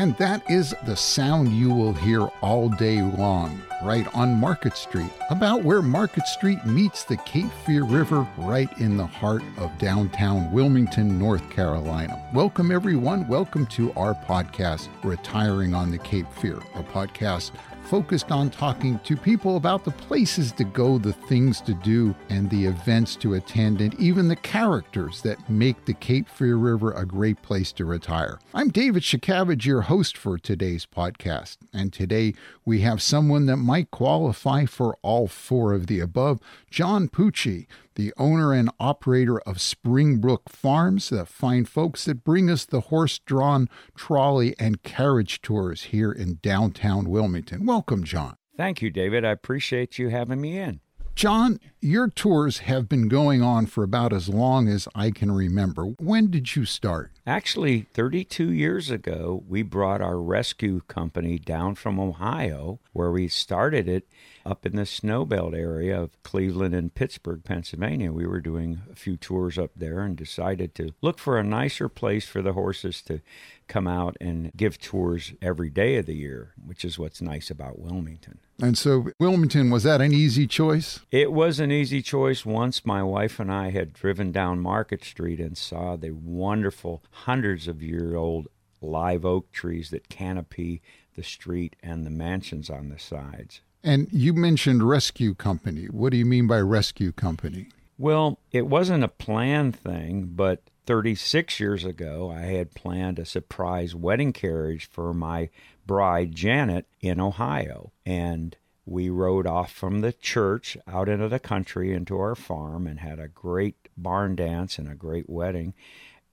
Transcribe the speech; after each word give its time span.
And 0.00 0.16
that 0.16 0.50
is 0.50 0.74
the 0.86 0.96
sound 0.96 1.52
you 1.52 1.68
will 1.68 1.92
hear 1.92 2.22
all 2.40 2.70
day 2.70 3.02
long, 3.02 3.60
right 3.82 4.06
on 4.14 4.40
Market 4.40 4.74
Street, 4.74 5.10
about 5.28 5.62
where 5.62 5.82
Market 5.82 6.26
Street 6.26 6.64
meets 6.64 7.04
the 7.04 7.18
Cape 7.18 7.52
Fear 7.66 7.84
River, 7.84 8.26
right 8.38 8.70
in 8.78 8.96
the 8.96 9.04
heart 9.04 9.42
of 9.58 9.76
downtown 9.76 10.50
Wilmington, 10.52 11.18
North 11.18 11.50
Carolina. 11.50 12.18
Welcome, 12.32 12.72
everyone. 12.72 13.28
Welcome 13.28 13.66
to 13.66 13.92
our 13.92 14.14
podcast, 14.14 14.88
Retiring 15.04 15.74
on 15.74 15.90
the 15.90 15.98
Cape 15.98 16.32
Fear, 16.32 16.56
a 16.76 16.82
podcast 16.82 17.50
focused 17.90 18.30
on 18.30 18.48
talking 18.48 19.00
to 19.00 19.16
people 19.16 19.56
about 19.56 19.82
the 19.82 19.90
places 19.90 20.52
to 20.52 20.62
go, 20.62 20.96
the 20.96 21.12
things 21.12 21.60
to 21.60 21.74
do, 21.74 22.14
and 22.28 22.48
the 22.48 22.64
events 22.64 23.16
to 23.16 23.34
attend, 23.34 23.80
and 23.80 23.92
even 23.94 24.28
the 24.28 24.36
characters 24.36 25.22
that 25.22 25.50
make 25.50 25.84
the 25.86 25.94
Cape 25.94 26.28
Fear 26.28 26.54
River 26.54 26.92
a 26.92 27.04
great 27.04 27.42
place 27.42 27.72
to 27.72 27.84
retire. 27.84 28.38
I'm 28.54 28.68
David 28.68 29.02
Shakavage, 29.02 29.64
your 29.64 29.80
host 29.82 30.16
for 30.16 30.38
today's 30.38 30.86
podcast, 30.86 31.56
and 31.72 31.92
today 31.92 32.34
we 32.64 32.82
have 32.82 33.02
someone 33.02 33.46
that 33.46 33.56
might 33.56 33.90
qualify 33.90 34.66
for 34.66 34.96
all 35.02 35.26
four 35.26 35.72
of 35.72 35.88
the 35.88 35.98
above 35.98 36.38
John 36.70 37.08
Pucci 37.08 37.66
the 37.94 38.12
owner 38.16 38.52
and 38.52 38.70
operator 38.78 39.38
of 39.40 39.60
Springbrook 39.60 40.48
Farms, 40.48 41.10
the 41.10 41.26
fine 41.26 41.64
folks 41.64 42.04
that 42.04 42.24
bring 42.24 42.50
us 42.50 42.64
the 42.64 42.82
horse 42.82 43.18
drawn 43.18 43.68
trolley 43.96 44.54
and 44.58 44.82
carriage 44.82 45.42
tours 45.42 45.84
here 45.84 46.12
in 46.12 46.38
downtown 46.42 47.08
Wilmington. 47.08 47.66
Welcome, 47.66 48.04
John. 48.04 48.36
Thank 48.56 48.82
you, 48.82 48.90
David. 48.90 49.24
I 49.24 49.30
appreciate 49.30 49.98
you 49.98 50.08
having 50.08 50.40
me 50.40 50.58
in. 50.58 50.80
John, 51.14 51.60
your 51.80 52.08
tours 52.08 52.58
have 52.60 52.88
been 52.88 53.08
going 53.08 53.42
on 53.42 53.66
for 53.66 53.84
about 53.84 54.12
as 54.12 54.28
long 54.28 54.68
as 54.68 54.88
I 54.94 55.10
can 55.10 55.30
remember. 55.30 55.84
When 55.98 56.30
did 56.30 56.56
you 56.56 56.64
start? 56.64 57.10
Actually, 57.26 57.82
32 57.92 58.50
years 58.50 58.90
ago, 58.90 59.42
we 59.46 59.62
brought 59.62 60.00
our 60.00 60.18
rescue 60.18 60.80
company 60.88 61.38
down 61.38 61.74
from 61.74 62.00
Ohio, 62.00 62.80
where 62.92 63.10
we 63.10 63.28
started 63.28 63.86
it 63.86 64.08
up 64.44 64.64
in 64.66 64.76
the 64.76 64.82
snowbelt 64.82 65.54
area 65.54 66.00
of 66.00 66.22
Cleveland 66.22 66.74
and 66.74 66.94
Pittsburgh, 66.94 67.44
Pennsylvania. 67.44 68.12
We 68.12 68.26
were 68.26 68.40
doing 68.40 68.80
a 68.90 68.94
few 68.94 69.16
tours 69.16 69.58
up 69.58 69.70
there 69.76 70.00
and 70.00 70.16
decided 70.16 70.74
to 70.76 70.94
look 71.02 71.18
for 71.18 71.38
a 71.38 71.44
nicer 71.44 71.88
place 71.88 72.26
for 72.26 72.42
the 72.42 72.52
horses 72.52 73.02
to 73.02 73.20
come 73.68 73.86
out 73.86 74.16
and 74.20 74.50
give 74.56 74.78
tours 74.78 75.32
every 75.40 75.70
day 75.70 75.96
of 75.96 76.06
the 76.06 76.16
year, 76.16 76.54
which 76.64 76.84
is 76.84 76.98
what's 76.98 77.20
nice 77.22 77.50
about 77.50 77.78
Wilmington. 77.78 78.38
And 78.60 78.76
so, 78.76 79.06
Wilmington, 79.18 79.70
was 79.70 79.84
that 79.84 80.00
an 80.00 80.12
easy 80.12 80.46
choice? 80.46 81.00
It 81.10 81.32
was 81.32 81.60
an 81.60 81.72
easy 81.72 82.02
choice 82.02 82.44
once 82.44 82.84
my 82.84 83.02
wife 83.02 83.40
and 83.40 83.50
I 83.50 83.70
had 83.70 83.92
driven 83.92 84.32
down 84.32 84.60
Market 84.60 85.04
Street 85.04 85.40
and 85.40 85.56
saw 85.56 85.96
the 85.96 86.10
wonderful 86.10 87.02
hundreds 87.10 87.68
of 87.68 87.82
year 87.82 88.16
old 88.16 88.48
live 88.82 89.24
oak 89.24 89.52
trees 89.52 89.90
that 89.90 90.08
canopy 90.08 90.82
the 91.16 91.22
street 91.22 91.76
and 91.82 92.06
the 92.06 92.10
mansions 92.10 92.70
on 92.70 92.88
the 92.88 92.98
sides. 92.98 93.60
And 93.82 94.08
you 94.10 94.34
mentioned 94.34 94.86
rescue 94.86 95.34
company. 95.34 95.86
What 95.86 96.10
do 96.10 96.18
you 96.18 96.26
mean 96.26 96.46
by 96.46 96.60
rescue 96.60 97.12
company? 97.12 97.68
Well, 97.96 98.38
it 98.52 98.66
wasn't 98.66 99.04
a 99.04 99.08
planned 99.08 99.76
thing, 99.76 100.32
but 100.34 100.62
36 100.86 101.60
years 101.60 101.84
ago, 101.84 102.30
I 102.30 102.42
had 102.42 102.74
planned 102.74 103.18
a 103.18 103.24
surprise 103.24 103.94
wedding 103.94 104.32
carriage 104.32 104.88
for 104.90 105.14
my 105.14 105.50
bride, 105.86 106.34
Janet, 106.34 106.86
in 107.00 107.20
Ohio. 107.20 107.92
And 108.04 108.56
we 108.84 109.08
rode 109.08 109.46
off 109.46 109.72
from 109.72 110.00
the 110.00 110.12
church 110.12 110.76
out 110.86 111.08
into 111.08 111.28
the 111.28 111.38
country 111.38 111.92
into 111.92 112.18
our 112.18 112.34
farm 112.34 112.86
and 112.86 113.00
had 113.00 113.18
a 113.18 113.28
great 113.28 113.88
barn 113.96 114.34
dance 114.34 114.78
and 114.78 114.88
a 114.88 114.94
great 114.94 115.28
wedding. 115.28 115.74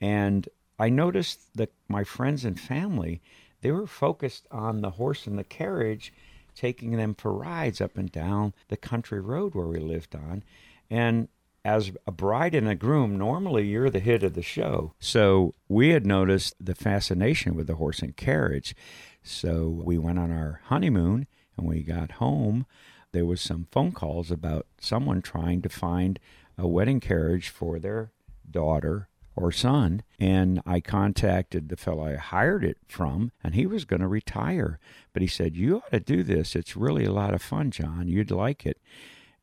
And 0.01 0.47
I 0.79 0.89
noticed 0.89 1.55
that 1.55 1.73
my 1.87 2.03
friends 2.03 2.45
and 2.45 2.59
family, 2.59 3.21
they 3.61 3.71
were 3.71 3.87
focused 3.87 4.47
on 4.51 4.81
the 4.81 4.91
horse 4.91 5.27
and 5.27 5.37
the 5.37 5.43
carriage 5.43 6.13
taking 6.57 6.97
them 6.97 7.13
for 7.13 7.31
rides 7.31 7.79
up 7.79 7.97
and 7.97 8.11
down 8.11 8.53
the 8.67 8.77
country 8.77 9.19
road 9.19 9.53
where 9.53 9.67
we 9.67 9.79
lived 9.79 10.15
on. 10.15 10.43
And 10.89 11.27
as 11.63 11.91
a 12.07 12.11
bride 12.11 12.55
and 12.55 12.67
a 12.67 12.75
groom, 12.75 13.17
normally 13.17 13.67
you're 13.67 13.89
the 13.89 13.99
hit 13.99 14.23
of 14.23 14.33
the 14.33 14.41
show. 14.41 14.93
So 14.99 15.53
we 15.67 15.89
had 15.89 16.05
noticed 16.05 16.55
the 16.59 16.73
fascination 16.73 17.55
with 17.55 17.67
the 17.67 17.75
horse 17.75 17.99
and 17.99 18.15
carriage. 18.15 18.75
So 19.21 19.67
we 19.67 19.97
went 19.97 20.17
on 20.17 20.31
our 20.31 20.61
honeymoon 20.65 21.27
and 21.55 21.67
we 21.67 21.83
got 21.83 22.13
home. 22.13 22.65
There 23.11 23.25
was 23.25 23.41
some 23.41 23.67
phone 23.71 23.91
calls 23.91 24.31
about 24.31 24.65
someone 24.79 25.21
trying 25.21 25.61
to 25.61 25.69
find 25.69 26.19
a 26.57 26.67
wedding 26.67 26.99
carriage 26.99 27.49
for 27.49 27.77
their 27.77 28.11
daughter 28.49 29.09
or 29.37 29.51
son. 29.51 30.01
And 30.19 30.61
I 30.65 30.81
contacted 30.81 31.69
the 31.69 31.77
fellow 31.77 32.05
I 32.05 32.15
hired 32.15 32.63
it 32.63 32.77
from, 32.87 33.31
and 33.43 33.53
he 33.53 33.65
was 33.65 33.85
going 33.85 34.01
to 34.01 34.07
retire. 34.07 34.79
But 35.13 35.21
he 35.21 35.27
said, 35.27 35.55
You 35.55 35.77
ought 35.77 35.91
to 35.91 35.99
do 35.99 36.23
this. 36.23 36.55
It's 36.55 36.75
really 36.75 37.05
a 37.05 37.13
lot 37.13 37.33
of 37.33 37.41
fun, 37.41 37.71
John. 37.71 38.07
You'd 38.07 38.31
like 38.31 38.65
it. 38.65 38.81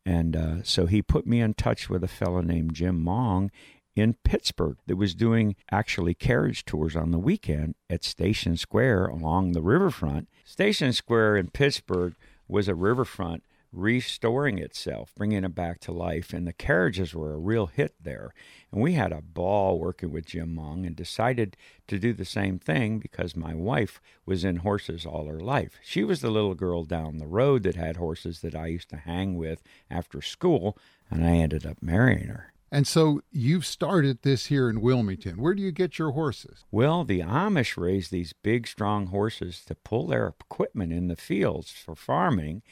And 0.05 0.37
uh, 0.37 0.62
so 0.65 0.87
he 0.87 1.00
put 1.00 1.27
me 1.27 1.41
in 1.41 1.55
touch 1.55 1.88
with 1.88 2.05
a 2.05 2.09
fellow 2.09 2.41
named 2.41 2.75
Jim 2.75 3.03
Mong 3.03 3.50
in 3.97 4.15
Pittsburgh 4.25 4.77
that 4.87 4.97
was 4.97 5.15
doing 5.15 5.55
actually 5.71 6.15
carriage 6.15 6.65
tours 6.65 6.97
on 6.97 7.12
the 7.12 7.19
weekend 7.19 7.76
at 7.88 8.05
Station 8.05 8.56
Square 8.56 9.06
along 9.06 9.53
the 9.53 9.62
riverfront. 9.62 10.28
Station 10.44 10.93
Square 10.93 11.37
in 11.37 11.49
Pittsburgh 11.49 12.15
was 12.49 12.69
a 12.69 12.75
riverfront 12.75 13.44
restoring 13.74 14.58
itself, 14.58 15.12
bringing 15.16 15.44
it 15.44 15.54
back 15.54 15.80
to 15.80 15.92
life. 15.92 16.32
And 16.32 16.46
the 16.46 16.52
carriages 16.52 17.14
were 17.14 17.34
a 17.34 17.38
real 17.38 17.66
hit 17.66 17.94
there. 18.00 18.32
And 18.72 18.80
we 18.80 18.94
had 18.94 19.12
a 19.12 19.20
ball 19.20 19.78
working 19.78 20.12
with 20.12 20.26
Jim 20.26 20.54
Mong 20.54 20.86
and 20.86 20.96
decided 20.96 21.56
to 21.88 21.98
do 21.98 22.12
the 22.12 22.24
same 22.24 22.58
thing 22.58 22.98
because 22.98 23.36
my 23.36 23.54
wife 23.54 24.00
was 24.24 24.44
in 24.44 24.56
horses 24.56 25.04
all 25.04 25.26
her 25.26 25.40
life. 25.40 25.78
She 25.82 26.04
was 26.04 26.20
the 26.20 26.30
little 26.30 26.54
girl 26.54 26.84
down 26.84 27.18
the 27.18 27.26
road 27.26 27.62
that 27.64 27.76
had 27.76 27.96
horses 27.96 28.40
that 28.40 28.54
I 28.54 28.66
used 28.68 28.90
to 28.90 28.96
hang 28.96 29.36
with 29.36 29.62
after 29.90 30.22
school, 30.22 30.78
and 31.10 31.26
I 31.26 31.36
ended 31.36 31.66
up 31.66 31.82
marrying 31.82 32.28
her. 32.28 32.54
And 32.74 32.88
so 32.88 33.20
you've 33.30 33.66
started 33.66 34.22
this 34.22 34.46
here 34.46 34.68
in 34.68 34.80
Wilmington. 34.80 35.40
Where 35.40 35.54
do 35.54 35.62
you 35.62 35.70
get 35.70 35.96
your 35.96 36.10
horses? 36.10 36.64
Well, 36.72 37.04
the 37.04 37.20
Amish 37.20 37.76
raise 37.76 38.08
these 38.08 38.32
big, 38.32 38.66
strong 38.66 39.06
horses 39.06 39.64
to 39.66 39.76
pull 39.76 40.08
their 40.08 40.26
equipment 40.26 40.92
in 40.92 41.06
the 41.06 41.14
fields 41.14 41.70
for 41.70 41.94
farming. 41.94 42.62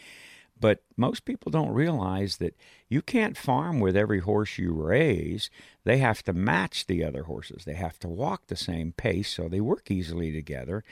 But 0.62 0.84
most 0.96 1.24
people 1.24 1.50
don't 1.50 1.72
realize 1.72 2.36
that 2.36 2.56
you 2.88 3.02
can't 3.02 3.36
farm 3.36 3.80
with 3.80 3.96
every 3.96 4.20
horse 4.20 4.58
you 4.58 4.72
raise. 4.72 5.50
They 5.82 5.98
have 5.98 6.22
to 6.22 6.32
match 6.32 6.86
the 6.86 7.02
other 7.02 7.24
horses. 7.24 7.64
They 7.64 7.74
have 7.74 7.98
to 7.98 8.08
walk 8.08 8.46
the 8.46 8.54
same 8.54 8.92
pace 8.92 9.28
so 9.28 9.48
they 9.48 9.60
work 9.60 9.90
easily 9.90 10.30
together. 10.30 10.84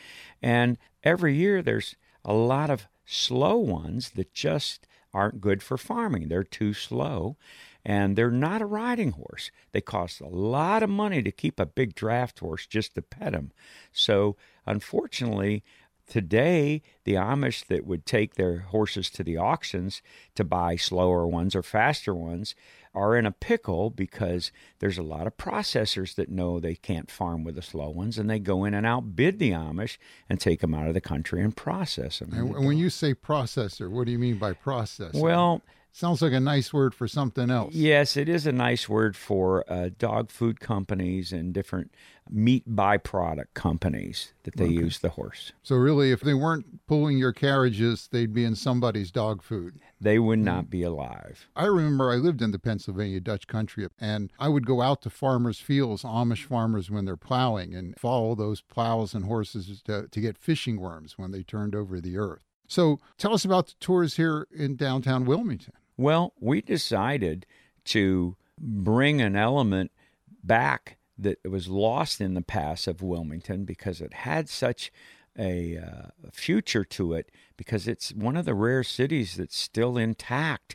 And 0.42 0.76
every 1.04 1.36
year 1.36 1.62
there's 1.62 1.94
a 2.24 2.32
lot 2.32 2.68
of 2.68 2.88
slow 3.06 3.58
ones 3.58 4.10
that 4.16 4.34
just 4.34 4.88
aren't 5.14 5.40
good 5.40 5.62
for 5.62 5.78
farming. 5.78 6.26
They're 6.26 6.42
too 6.42 6.74
slow 6.74 7.36
and 7.84 8.16
they're 8.16 8.32
not 8.32 8.62
a 8.62 8.66
riding 8.66 9.12
horse. 9.12 9.52
They 9.70 9.80
cost 9.80 10.20
a 10.20 10.26
lot 10.26 10.82
of 10.82 10.90
money 10.90 11.22
to 11.22 11.30
keep 11.30 11.60
a 11.60 11.66
big 11.66 11.94
draft 11.94 12.40
horse 12.40 12.66
just 12.66 12.96
to 12.96 13.02
pet 13.02 13.32
them. 13.32 13.52
So, 13.92 14.36
unfortunately, 14.66 15.62
Today, 16.10 16.82
the 17.04 17.14
Amish 17.14 17.64
that 17.68 17.86
would 17.86 18.04
take 18.04 18.34
their 18.34 18.58
horses 18.58 19.10
to 19.10 19.22
the 19.22 19.38
auctions 19.38 20.02
to 20.34 20.42
buy 20.42 20.74
slower 20.74 21.24
ones 21.24 21.54
or 21.54 21.62
faster 21.62 22.12
ones 22.12 22.56
are 22.92 23.16
in 23.16 23.24
a 23.24 23.30
pickle 23.30 23.90
because 23.90 24.50
there's 24.80 24.98
a 24.98 25.04
lot 25.04 25.28
of 25.28 25.36
processors 25.36 26.16
that 26.16 26.28
know 26.28 26.58
they 26.58 26.74
can't 26.74 27.08
farm 27.08 27.44
with 27.44 27.54
the 27.54 27.62
slow 27.62 27.88
ones 27.90 28.18
and 28.18 28.28
they 28.28 28.40
go 28.40 28.64
in 28.64 28.74
and 28.74 28.84
outbid 28.84 29.38
the 29.38 29.52
Amish 29.52 29.98
and 30.28 30.40
take 30.40 30.60
them 30.60 30.74
out 30.74 30.88
of 30.88 30.94
the 30.94 31.00
country 31.00 31.40
and 31.40 31.56
process 31.56 32.18
them. 32.18 32.32
And 32.32 32.66
when 32.66 32.76
you 32.76 32.90
say 32.90 33.14
processor, 33.14 33.88
what 33.88 34.06
do 34.06 34.10
you 34.10 34.18
mean 34.18 34.38
by 34.38 34.52
processor? 34.52 35.14
Well, 35.14 35.62
Sounds 35.92 36.22
like 36.22 36.32
a 36.32 36.40
nice 36.40 36.72
word 36.72 36.94
for 36.94 37.08
something 37.08 37.50
else. 37.50 37.74
Yes, 37.74 38.16
it 38.16 38.28
is 38.28 38.46
a 38.46 38.52
nice 38.52 38.88
word 38.88 39.16
for 39.16 39.64
uh, 39.70 39.90
dog 39.98 40.30
food 40.30 40.60
companies 40.60 41.32
and 41.32 41.52
different 41.52 41.92
meat 42.30 42.68
byproduct 42.68 43.54
companies 43.54 44.32
that 44.44 44.56
they 44.56 44.64
okay. 44.64 44.74
use 44.74 45.00
the 45.00 45.10
horse. 45.10 45.52
So, 45.62 45.74
really, 45.74 46.12
if 46.12 46.20
they 46.20 46.34
weren't 46.34 46.86
pulling 46.86 47.18
your 47.18 47.32
carriages, 47.32 48.08
they'd 48.10 48.32
be 48.32 48.44
in 48.44 48.54
somebody's 48.54 49.10
dog 49.10 49.42
food. 49.42 49.80
They 50.00 50.18
would 50.18 50.38
not 50.38 50.70
be 50.70 50.82
alive. 50.82 51.48
I 51.56 51.66
remember 51.66 52.10
I 52.10 52.16
lived 52.16 52.40
in 52.40 52.52
the 52.52 52.58
Pennsylvania 52.58 53.20
Dutch 53.20 53.46
country, 53.46 53.86
and 53.98 54.32
I 54.38 54.48
would 54.48 54.66
go 54.66 54.80
out 54.80 55.02
to 55.02 55.10
farmers' 55.10 55.58
fields, 55.58 56.02
Amish 56.02 56.44
farmers, 56.44 56.90
when 56.90 57.04
they're 57.04 57.16
plowing, 57.16 57.74
and 57.74 57.98
follow 57.98 58.34
those 58.34 58.60
plows 58.60 59.12
and 59.12 59.24
horses 59.24 59.82
to, 59.86 60.08
to 60.08 60.20
get 60.20 60.38
fishing 60.38 60.80
worms 60.80 61.18
when 61.18 61.32
they 61.32 61.42
turned 61.42 61.74
over 61.74 62.00
the 62.00 62.16
earth. 62.16 62.44
So 62.66 63.00
tell 63.18 63.34
us 63.34 63.44
about 63.44 63.66
the 63.66 63.74
tours 63.80 64.16
here 64.16 64.46
in 64.52 64.76
downtown 64.76 65.24
Wilmington. 65.24 65.72
Well, 66.00 66.32
we 66.40 66.62
decided 66.62 67.44
to 67.84 68.34
bring 68.58 69.20
an 69.20 69.36
element 69.36 69.90
back 70.42 70.96
that 71.18 71.36
was 71.44 71.68
lost 71.68 72.22
in 72.22 72.32
the 72.32 72.40
past 72.40 72.86
of 72.86 73.02
Wilmington 73.02 73.66
because 73.66 74.00
it 74.00 74.14
had 74.14 74.48
such 74.48 74.90
a 75.38 75.76
uh, 75.76 76.30
future 76.32 76.84
to 76.84 77.12
it 77.12 77.30
because 77.58 77.86
it's 77.86 78.14
one 78.14 78.38
of 78.38 78.46
the 78.46 78.54
rare 78.54 78.82
cities 78.82 79.36
that's 79.36 79.58
still 79.58 79.98
intact 79.98 80.74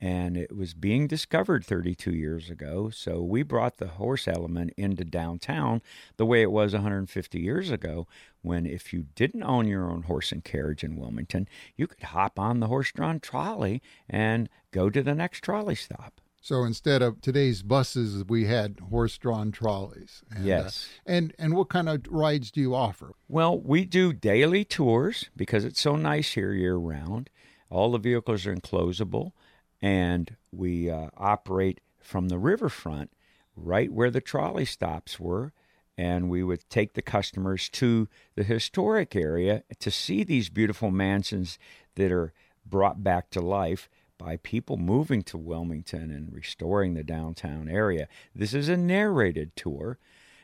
and 0.00 0.36
it 0.36 0.56
was 0.56 0.74
being 0.74 1.06
discovered 1.06 1.64
32 1.64 2.12
years 2.12 2.50
ago. 2.50 2.90
So 2.90 3.20
we 3.20 3.42
brought 3.42 3.78
the 3.78 3.88
horse 3.88 4.28
element 4.28 4.72
into 4.76 5.04
downtown 5.04 5.82
the 6.16 6.26
way 6.26 6.42
it 6.42 6.50
was 6.50 6.72
150 6.72 7.40
years 7.40 7.70
ago, 7.70 8.06
when 8.42 8.66
if 8.66 8.92
you 8.92 9.06
didn't 9.14 9.42
own 9.42 9.66
your 9.66 9.90
own 9.90 10.02
horse 10.02 10.32
and 10.32 10.44
carriage 10.44 10.84
in 10.84 10.96
Wilmington, 10.96 11.48
you 11.76 11.86
could 11.86 12.04
hop 12.04 12.38
on 12.38 12.60
the 12.60 12.68
horse 12.68 12.92
drawn 12.92 13.20
trolley 13.20 13.82
and 14.08 14.48
go 14.70 14.88
to 14.90 15.02
the 15.02 15.14
next 15.14 15.42
trolley 15.42 15.74
stop. 15.74 16.20
So 16.40 16.62
instead 16.62 17.02
of 17.02 17.20
today's 17.20 17.62
buses, 17.62 18.24
we 18.24 18.46
had 18.46 18.80
horse-drawn 18.90 19.52
trolleys. 19.52 20.22
And, 20.30 20.44
uh, 20.44 20.46
yes. 20.46 20.88
Uh, 21.06 21.10
and 21.12 21.34
and 21.38 21.54
what 21.54 21.68
kind 21.68 21.88
of 21.88 22.06
rides 22.08 22.50
do 22.50 22.60
you 22.60 22.74
offer? 22.74 23.12
Well, 23.28 23.58
we 23.60 23.84
do 23.84 24.12
daily 24.12 24.64
tours 24.64 25.28
because 25.36 25.64
it's 25.64 25.80
so 25.80 25.96
nice 25.96 26.32
here 26.32 26.52
year 26.52 26.76
round. 26.76 27.28
All 27.70 27.92
the 27.92 27.98
vehicles 27.98 28.46
are 28.46 28.54
enclosable, 28.54 29.32
and 29.80 30.36
we 30.52 30.90
uh, 30.90 31.08
operate 31.16 31.80
from 32.00 32.28
the 32.28 32.38
riverfront, 32.38 33.10
right 33.56 33.92
where 33.92 34.10
the 34.10 34.20
trolley 34.20 34.64
stops 34.64 35.18
were. 35.20 35.52
And 35.96 36.30
we 36.30 36.44
would 36.44 36.68
take 36.70 36.94
the 36.94 37.02
customers 37.02 37.68
to 37.70 38.08
the 38.36 38.44
historic 38.44 39.16
area 39.16 39.64
to 39.80 39.90
see 39.90 40.22
these 40.22 40.48
beautiful 40.48 40.92
mansions 40.92 41.58
that 41.96 42.12
are 42.12 42.32
brought 42.64 43.02
back 43.02 43.30
to 43.30 43.40
life 43.40 43.88
by 44.16 44.36
people 44.36 44.76
moving 44.76 45.22
to 45.22 45.38
Wilmington 45.38 46.10
and 46.10 46.32
restoring 46.32 46.94
the 46.94 47.04
downtown 47.04 47.68
area. 47.68 48.08
This 48.34 48.52
is 48.52 48.68
a 48.68 48.76
narrated 48.76 49.56
tour, 49.56 49.98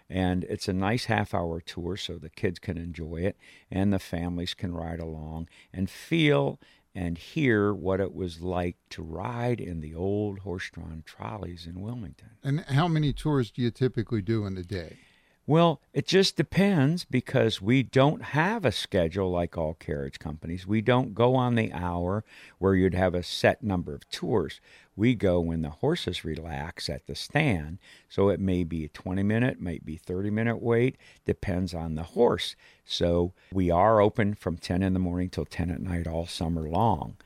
and 0.09 0.45
it's 0.45 0.69
a 0.69 0.73
nice 0.73 1.07
half 1.07 1.35
hour 1.35 1.61
tour 1.61 1.97
so 1.97 2.17
the 2.17 2.31
kids 2.31 2.59
can 2.59 2.79
enjoy 2.79 3.17
it 3.17 3.37
and 3.71 3.93
the 3.93 3.99
families 3.99 4.55
can 4.55 4.73
ride 4.73 5.01
along 5.01 5.49
and 5.73 5.91
feel 5.91 6.61
and 6.95 7.19
hear 7.19 7.73
what 7.75 8.01
it 8.01 8.15
was 8.15 8.41
like 8.41 8.77
to 8.91 9.03
ride 9.03 9.61
in 9.61 9.81
the 9.81 9.95
old 9.95 10.41
horse 10.41 10.71
drawn 10.71 11.03
trolleys 11.05 11.67
in 11.67 11.81
Wilmington. 11.81 12.31
And 12.43 12.61
how 12.61 12.87
many 12.87 13.13
tours 13.13 13.51
do 13.51 13.63
you 13.63 13.71
typically 13.71 14.23
do 14.23 14.47
in 14.47 14.57
a 14.57 14.63
day? 14.63 14.99
Well, 15.47 15.83
it 15.93 16.07
just 16.07 16.37
depends 16.37 17.05
because 17.05 17.61
we 17.61 17.83
don't 17.83 18.23
have 18.23 18.65
a 18.65 18.73
schedule 18.73 19.31
like 19.31 19.59
all 19.59 19.75
carriage 19.75 20.19
companies. 20.19 20.67
We 20.67 20.81
don't 20.81 21.13
go 21.13 21.35
on 21.35 21.55
the 21.55 21.71
hour 21.73 22.25
where 22.59 22.75
you'd 22.75 22.95
have 22.95 23.15
a 23.15 23.23
set 23.23 23.63
number 23.63 23.95
of 23.95 24.09
tours. 24.09 24.61
We 24.97 25.15
go 25.15 25.41
when 25.41 25.63
the 25.63 25.71
horses 25.71 26.25
relax 26.25 26.89
at 26.89 27.07
the 27.07 27.15
stand. 27.15 27.79
So 28.09 28.29
it 28.29 28.41
may 28.41 28.65
be 28.65 28.85
a 28.85 28.89
20 28.89 29.23
minute, 29.23 29.61
might 29.61 29.85
be 29.85 29.97
30 29.97 30.31
minute 30.31 30.63
wait, 30.63 30.97
depends 31.25 31.75
on 31.75 31.95
the 31.95 32.03
horse. 32.03 32.57
So 32.85 33.33
we 33.53 33.71
are 33.71 34.01
open 34.01 34.35
from 34.35 34.57
10 34.57 34.83
in 34.83 34.93
the 34.93 35.01
morning 35.01 35.31
till 35.31 35.45
10 35.45 35.71
at 35.71 35.81
night 35.81 36.07
all 36.07 36.27
summer 36.27 36.69
long. 36.69 37.17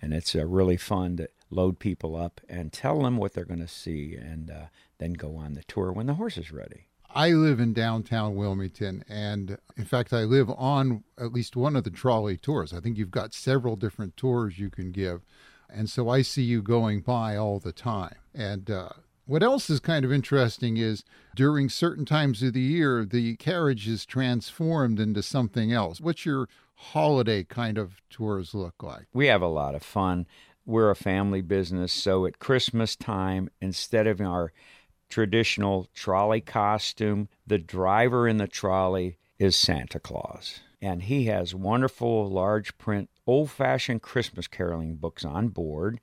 And 0.00 0.12
it's 0.12 0.34
uh, 0.34 0.44
really 0.46 0.76
fun 0.76 1.16
to 1.18 1.28
load 1.48 1.78
people 1.78 2.16
up 2.16 2.40
and 2.48 2.72
tell 2.72 3.02
them 3.02 3.16
what 3.16 3.34
they're 3.34 3.44
going 3.44 3.60
to 3.60 3.68
see 3.68 4.16
and 4.16 4.50
uh, 4.50 4.64
then 4.98 5.12
go 5.12 5.36
on 5.36 5.54
the 5.54 5.62
tour 5.64 5.92
when 5.92 6.06
the 6.06 6.14
horse 6.14 6.36
is 6.36 6.50
ready. 6.50 6.86
I 7.14 7.32
live 7.32 7.60
in 7.60 7.74
downtown 7.74 8.36
Wilmington, 8.36 9.04
and 9.06 9.58
in 9.76 9.84
fact, 9.84 10.14
I 10.14 10.24
live 10.24 10.48
on 10.48 11.04
at 11.18 11.32
least 11.32 11.56
one 11.56 11.76
of 11.76 11.84
the 11.84 11.90
trolley 11.90 12.38
tours. 12.38 12.72
I 12.72 12.80
think 12.80 12.96
you've 12.96 13.10
got 13.10 13.34
several 13.34 13.76
different 13.76 14.16
tours 14.16 14.58
you 14.58 14.70
can 14.70 14.92
give. 14.92 15.20
And 15.72 15.88
so 15.88 16.08
I 16.08 16.22
see 16.22 16.42
you 16.42 16.62
going 16.62 17.00
by 17.00 17.36
all 17.36 17.58
the 17.58 17.72
time. 17.72 18.16
And 18.34 18.70
uh, 18.70 18.90
what 19.26 19.42
else 19.42 19.70
is 19.70 19.80
kind 19.80 20.04
of 20.04 20.12
interesting 20.12 20.76
is 20.76 21.04
during 21.34 21.68
certain 21.68 22.04
times 22.04 22.42
of 22.42 22.52
the 22.52 22.60
year, 22.60 23.04
the 23.04 23.36
carriage 23.36 23.88
is 23.88 24.04
transformed 24.04 25.00
into 25.00 25.22
something 25.22 25.72
else. 25.72 26.00
What's 26.00 26.26
your 26.26 26.48
holiday 26.74 27.44
kind 27.44 27.78
of 27.78 28.00
tours 28.10 28.54
look 28.54 28.82
like? 28.82 29.06
We 29.12 29.26
have 29.28 29.42
a 29.42 29.46
lot 29.46 29.74
of 29.74 29.82
fun. 29.82 30.26
We're 30.64 30.90
a 30.90 30.96
family 30.96 31.40
business, 31.40 31.92
so 31.92 32.24
at 32.24 32.38
Christmas 32.38 32.94
time, 32.94 33.50
instead 33.60 34.06
of 34.06 34.20
our 34.20 34.52
traditional 35.12 35.86
trolley 35.92 36.40
costume. 36.40 37.28
The 37.46 37.58
driver 37.58 38.26
in 38.26 38.38
the 38.38 38.48
trolley 38.48 39.18
is 39.38 39.54
Santa 39.54 40.00
Claus. 40.00 40.60
And 40.80 41.02
he 41.02 41.26
has 41.26 41.54
wonderful 41.54 42.30
large 42.30 42.78
print, 42.78 43.10
old 43.26 43.50
fashioned 43.50 44.02
Christmas 44.02 44.46
caroling 44.46 44.96
books 44.96 45.24
on 45.24 45.48
board. 45.48 46.00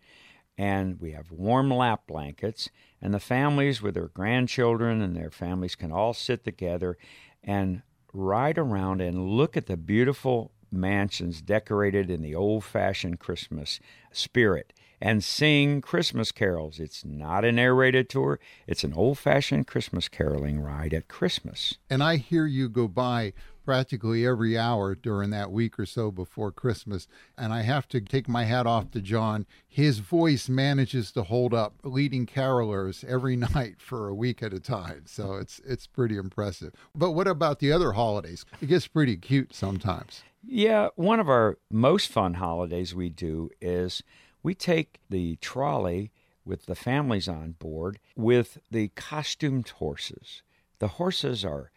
And 0.57 0.99
we 0.99 1.11
have 1.11 1.31
warm 1.31 1.71
lap 1.71 2.03
blankets. 2.07 2.69
And 3.01 3.13
the 3.13 3.19
families 3.19 3.81
with 3.81 3.93
their 3.93 4.09
grandchildren 4.09 5.01
and 5.01 5.15
their 5.15 5.31
families 5.31 5.75
can 5.75 5.91
all 5.91 6.13
sit 6.13 6.43
together 6.43 6.97
and 7.43 7.81
ride 8.13 8.57
around 8.57 9.01
and 9.01 9.29
look 9.29 9.55
at 9.55 9.67
the 9.67 9.77
beautiful 9.77 10.51
mansions 10.71 11.41
decorated 11.41 12.09
in 12.09 12.21
the 12.21 12.35
old 12.35 12.63
fashioned 12.63 13.19
Christmas 13.19 13.79
spirit 14.11 14.73
and 15.01 15.23
sing 15.23 15.81
Christmas 15.81 16.31
carols. 16.31 16.79
It's 16.79 17.05
not 17.05 17.45
an 17.45 17.55
narrated 17.55 18.09
tour, 18.09 18.39
it's 18.67 18.83
an 18.83 18.93
old 18.93 19.17
fashioned 19.17 19.67
Christmas 19.67 20.07
caroling 20.07 20.59
ride 20.59 20.93
at 20.93 21.07
Christmas. 21.07 21.77
And 21.89 22.03
I 22.03 22.17
hear 22.17 22.45
you 22.45 22.69
go 22.69 22.87
by 22.87 23.33
practically 23.69 24.25
every 24.25 24.57
hour 24.57 24.95
during 24.95 25.29
that 25.29 25.51
week 25.51 25.77
or 25.77 25.85
so 25.85 26.09
before 26.09 26.51
Christmas. 26.51 27.07
And 27.37 27.53
I 27.53 27.61
have 27.61 27.87
to 27.89 28.01
take 28.01 28.27
my 28.27 28.45
hat 28.45 28.65
off 28.65 28.89
to 28.89 28.99
John. 28.99 29.45
His 29.67 29.99
voice 29.99 30.49
manages 30.49 31.11
to 31.11 31.21
hold 31.21 31.53
up 31.53 31.75
leading 31.83 32.25
carolers 32.25 33.03
every 33.03 33.35
night 33.53 33.75
for 33.77 34.07
a 34.07 34.15
week 34.15 34.41
at 34.41 34.55
a 34.55 34.59
time. 34.59 35.03
So 35.05 35.33
it's 35.35 35.61
it's 35.63 35.85
pretty 35.85 36.17
impressive. 36.17 36.73
But 36.95 37.11
what 37.11 37.27
about 37.27 37.59
the 37.59 37.71
other 37.71 37.91
holidays? 37.91 38.43
It 38.59 38.69
gets 38.69 38.87
pretty 38.87 39.17
cute 39.17 39.53
sometimes. 39.53 40.23
Yeah, 40.43 40.87
one 40.95 41.19
of 41.19 41.29
our 41.29 41.59
most 41.69 42.09
fun 42.09 42.33
holidays 42.33 42.95
we 42.95 43.09
do 43.09 43.51
is 43.61 44.01
we 44.41 44.55
take 44.55 44.99
the 45.11 45.35
trolley 45.41 46.11
with 46.43 46.65
the 46.65 46.73
families 46.73 47.27
on 47.27 47.51
board 47.51 47.99
with 48.15 48.57
the 48.71 48.87
costumed 48.95 49.69
horses. 49.69 50.41
The 50.79 50.87
horses 50.87 51.45
are, 51.45 51.69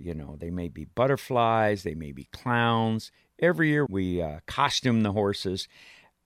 you 0.00 0.14
know, 0.14 0.36
they 0.38 0.50
may 0.50 0.68
be 0.68 0.84
butterflies, 0.84 1.82
they 1.82 1.94
may 1.94 2.12
be 2.12 2.24
clowns. 2.32 3.12
Every 3.38 3.68
year 3.68 3.86
we 3.88 4.20
uh, 4.20 4.40
costume 4.46 5.02
the 5.02 5.12
horses 5.12 5.68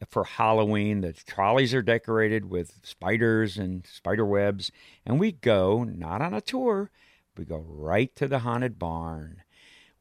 for 0.09 0.25
Halloween. 0.25 1.01
The 1.01 1.13
trolleys 1.13 1.75
are 1.75 1.83
decorated 1.83 2.51
with 2.51 2.81
spiders 2.83 3.59
and 3.59 3.87
spider 3.87 4.25
webs, 4.25 4.71
and 5.05 5.19
we 5.19 5.33
go 5.33 5.85
not 5.85 6.23
on 6.23 6.35
a 6.35 6.41
tour, 6.41 6.91
we 7.37 7.45
go 7.45 7.65
right 7.69 8.15
to 8.17 8.29
the 8.29 8.41
haunted 8.41 8.79
barn 8.79 9.43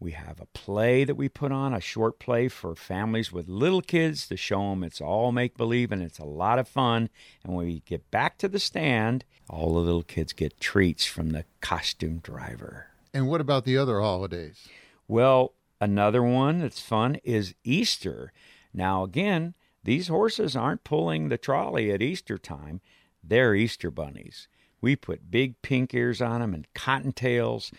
we 0.03 0.11
have 0.11 0.41
a 0.41 0.45
play 0.47 1.05
that 1.05 1.15
we 1.15 1.29
put 1.29 1.51
on, 1.51 1.73
a 1.73 1.79
short 1.79 2.19
play 2.19 2.49
for 2.49 2.75
families 2.75 3.31
with 3.31 3.47
little 3.47 3.81
kids 3.81 4.27
to 4.27 4.35
show 4.35 4.69
them 4.69 4.83
it's 4.83 4.99
all 4.99 5.31
make 5.31 5.57
believe 5.57 5.91
and 5.91 6.03
it's 6.03 6.19
a 6.19 6.25
lot 6.25 6.59
of 6.59 6.67
fun. 6.67 7.09
And 7.43 7.55
when 7.55 7.65
we 7.65 7.79
get 7.85 8.11
back 8.11 8.37
to 8.39 8.49
the 8.49 8.59
stand, 8.59 9.23
all 9.49 9.73
the 9.73 9.79
little 9.79 10.03
kids 10.03 10.33
get 10.33 10.59
treats 10.59 11.05
from 11.05 11.29
the 11.29 11.45
costume 11.61 12.19
driver. 12.19 12.87
And 13.13 13.27
what 13.27 13.41
about 13.41 13.65
the 13.65 13.77
other 13.77 14.01
holidays? 14.01 14.67
Well, 15.07 15.53
another 15.79 16.23
one 16.23 16.59
that's 16.59 16.81
fun 16.81 17.17
is 17.23 17.53
Easter. 17.63 18.33
Now, 18.73 19.03
again, 19.03 19.53
these 19.83 20.07
horses 20.07 20.55
aren't 20.55 20.83
pulling 20.83 21.29
the 21.29 21.37
trolley 21.37 21.91
at 21.91 22.01
Easter 22.01 22.37
time, 22.37 22.81
they're 23.23 23.55
Easter 23.55 23.91
bunnies. 23.91 24.47
We 24.81 24.95
put 24.95 25.31
big 25.31 25.61
pink 25.61 25.93
ears 25.93 26.21
on 26.21 26.41
them 26.41 26.53
and 26.53 26.67
cottontails, 26.73 27.71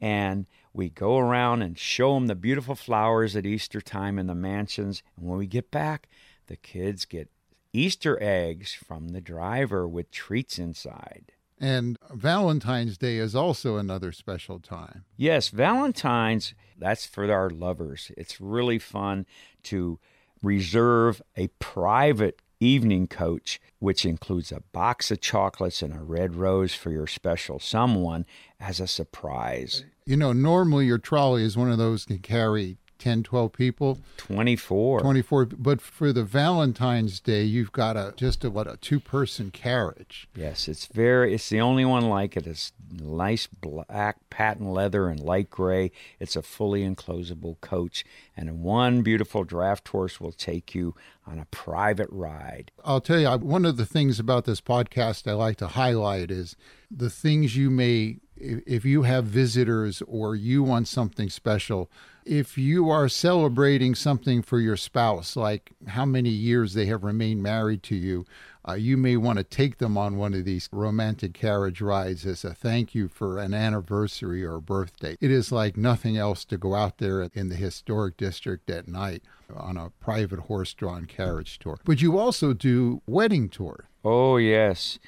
and 0.00 0.46
we 0.72 0.88
go 0.88 1.18
around 1.18 1.62
and 1.62 1.78
show 1.78 2.14
them 2.14 2.26
the 2.26 2.34
beautiful 2.34 2.74
flowers 2.74 3.34
at 3.34 3.46
Easter 3.46 3.80
time 3.80 4.18
in 4.18 4.26
the 4.26 4.34
mansions. 4.34 5.02
And 5.16 5.26
when 5.28 5.38
we 5.38 5.46
get 5.46 5.70
back, 5.70 6.08
the 6.46 6.56
kids 6.56 7.04
get 7.04 7.30
Easter 7.72 8.16
eggs 8.22 8.72
from 8.72 9.08
the 9.08 9.20
driver 9.20 9.88
with 9.88 10.12
treats 10.12 10.58
inside. 10.58 11.32
And 11.60 11.98
Valentine's 12.12 12.98
Day 12.98 13.16
is 13.18 13.34
also 13.34 13.76
another 13.76 14.12
special 14.12 14.58
time. 14.58 15.04
Yes, 15.16 15.48
Valentine's, 15.48 16.54
that's 16.76 17.06
for 17.06 17.30
our 17.32 17.48
lovers. 17.48 18.10
It's 18.16 18.40
really 18.40 18.78
fun 18.78 19.26
to 19.64 19.98
reserve 20.42 21.22
a 21.36 21.48
private 21.58 22.40
evening 22.60 23.06
coach, 23.06 23.60
which 23.78 24.04
includes 24.04 24.50
a 24.50 24.62
box 24.72 25.10
of 25.10 25.20
chocolates 25.20 25.82
and 25.82 25.94
a 25.94 26.02
red 26.02 26.34
rose 26.34 26.74
for 26.74 26.90
your 26.90 27.06
special 27.06 27.58
someone 27.58 28.26
as 28.58 28.80
a 28.80 28.86
surprise. 28.86 29.84
You 30.06 30.16
know, 30.16 30.32
normally 30.32 30.86
your 30.86 30.98
trolley 30.98 31.44
is 31.44 31.56
one 31.56 31.70
of 31.70 31.78
those 31.78 32.04
can 32.04 32.18
carry 32.18 32.78
10, 33.04 33.22
12 33.22 33.52
people. 33.52 33.98
24. 34.16 35.00
24. 35.00 35.44
But 35.44 35.82
for 35.82 36.10
the 36.10 36.24
Valentine's 36.24 37.20
Day, 37.20 37.42
you've 37.42 37.70
got 37.70 37.98
a 37.98 38.14
just 38.16 38.42
a 38.44 38.50
what 38.50 38.66
a 38.66 38.78
two 38.78 38.98
person 38.98 39.50
carriage. 39.50 40.26
Yes, 40.34 40.68
it's 40.68 40.86
very. 40.86 41.34
It's 41.34 41.50
the 41.50 41.60
only 41.60 41.84
one 41.84 42.08
like 42.08 42.34
it. 42.34 42.46
It's 42.46 42.72
nice 42.90 43.46
black 43.46 44.16
patent 44.30 44.70
leather 44.70 45.08
and 45.08 45.20
light 45.20 45.50
gray. 45.50 45.92
It's 46.18 46.34
a 46.34 46.40
fully 46.40 46.82
enclosable 46.82 47.60
coach, 47.60 48.06
and 48.34 48.62
one 48.62 49.02
beautiful 49.02 49.44
draft 49.44 49.86
horse 49.88 50.18
will 50.18 50.32
take 50.32 50.74
you 50.74 50.94
on 51.26 51.38
a 51.38 51.44
private 51.44 52.08
ride. 52.10 52.70
I'll 52.86 53.02
tell 53.02 53.20
you, 53.20 53.28
one 53.28 53.66
of 53.66 53.76
the 53.76 53.84
things 53.84 54.18
about 54.18 54.46
this 54.46 54.62
podcast 54.62 55.30
I 55.30 55.34
like 55.34 55.58
to 55.58 55.68
highlight 55.68 56.30
is 56.30 56.56
the 56.90 57.10
things 57.10 57.54
you 57.54 57.68
may 57.68 58.20
if 58.36 58.84
you 58.84 59.02
have 59.02 59.24
visitors 59.26 60.02
or 60.06 60.34
you 60.34 60.62
want 60.62 60.88
something 60.88 61.30
special, 61.30 61.90
if 62.26 62.58
you 62.58 62.90
are 62.90 63.08
celebrating 63.08 63.94
something 63.94 64.42
for 64.42 64.60
your 64.60 64.76
spouse, 64.76 65.36
like 65.36 65.72
how 65.88 66.04
many 66.04 66.30
years 66.30 66.74
they 66.74 66.86
have 66.86 67.04
remained 67.04 67.42
married 67.42 67.82
to 67.84 67.96
you, 67.96 68.24
uh, 68.66 68.72
you 68.72 68.96
may 68.96 69.16
want 69.16 69.38
to 69.38 69.44
take 69.44 69.78
them 69.78 69.98
on 69.98 70.16
one 70.16 70.32
of 70.32 70.44
these 70.44 70.68
romantic 70.72 71.34
carriage 71.34 71.80
rides 71.80 72.24
as 72.24 72.44
a 72.44 72.54
thank 72.54 72.94
you 72.94 73.08
for 73.08 73.38
an 73.38 73.52
anniversary 73.52 74.44
or 74.44 74.58
birthday. 74.58 75.16
It 75.20 75.30
is 75.30 75.52
like 75.52 75.76
nothing 75.76 76.16
else 76.16 76.44
to 76.46 76.56
go 76.56 76.74
out 76.74 76.98
there 76.98 77.28
in 77.34 77.50
the 77.50 77.56
historic 77.56 78.16
district 78.16 78.70
at 78.70 78.88
night 78.88 79.22
on 79.54 79.76
a 79.76 79.90
private 80.00 80.40
horse 80.40 80.72
drawn 80.72 81.04
carriage 81.04 81.58
tour. 81.58 81.78
But 81.84 82.00
you 82.00 82.18
also 82.18 82.54
do 82.54 83.02
wedding 83.06 83.50
tour. 83.50 83.88
Oh, 84.02 84.38
yes. 84.38 84.98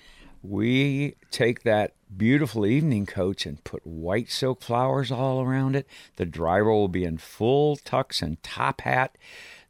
We 0.48 1.16
take 1.32 1.64
that 1.64 1.94
beautiful 2.16 2.66
evening 2.66 3.04
coach 3.06 3.46
and 3.46 3.62
put 3.64 3.84
white 3.84 4.30
silk 4.30 4.62
flowers 4.62 5.10
all 5.10 5.42
around 5.42 5.74
it. 5.74 5.88
The 6.16 6.24
driver 6.24 6.70
will 6.70 6.86
be 6.88 7.04
in 7.04 7.18
full 7.18 7.76
tux 7.76 8.22
and 8.22 8.40
top 8.44 8.82
hat. 8.82 9.18